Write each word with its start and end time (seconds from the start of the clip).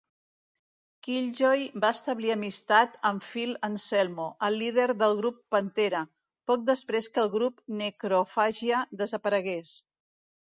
Killjoy 1.07 1.65
va 1.83 1.89
establir 1.95 2.31
amistat 2.35 2.95
amb 3.09 3.25
Phil 3.25 3.51
Anselmo, 3.67 4.25
el 4.47 4.57
líder 4.61 4.87
del 5.03 5.13
grup 5.19 5.37
Pantera, 5.55 6.01
poc 6.53 6.63
després 6.71 7.11
que 7.17 7.21
el 7.25 7.31
grup 7.35 7.59
Necroophagia 7.83 8.81
desaparegués. 9.03 9.75